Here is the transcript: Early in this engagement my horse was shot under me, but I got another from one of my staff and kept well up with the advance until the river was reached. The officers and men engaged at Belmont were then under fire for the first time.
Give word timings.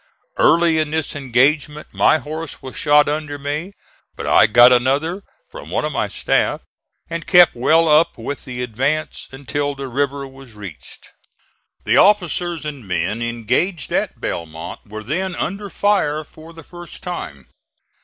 Early 0.37 0.79
in 0.79 0.89
this 0.89 1.15
engagement 1.15 1.89
my 1.91 2.17
horse 2.17 2.59
was 2.59 2.75
shot 2.75 3.07
under 3.07 3.37
me, 3.37 3.73
but 4.15 4.25
I 4.25 4.47
got 4.47 4.71
another 4.73 5.21
from 5.47 5.69
one 5.69 5.85
of 5.85 5.91
my 5.93 6.07
staff 6.07 6.61
and 7.07 7.27
kept 7.27 7.53
well 7.55 7.87
up 7.87 8.17
with 8.17 8.43
the 8.43 8.63
advance 8.63 9.27
until 9.31 9.75
the 9.75 9.87
river 9.87 10.25
was 10.27 10.53
reached. 10.53 11.09
The 11.83 11.97
officers 11.97 12.65
and 12.65 12.87
men 12.87 13.21
engaged 13.21 13.91
at 13.91 14.19
Belmont 14.19 14.79
were 14.87 15.03
then 15.03 15.35
under 15.35 15.69
fire 15.69 16.23
for 16.23 16.51
the 16.51 16.63
first 16.63 17.03
time. 17.03 17.45